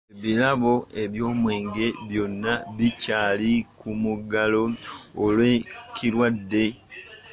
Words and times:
Ebirabo 0.15 0.73
by'omwenge 1.13 1.85
byonna 2.09 2.53
bikyali 2.77 3.51
ku 3.79 3.89
muggalo 4.01 4.63
olw'ekirwadde. 5.25 6.65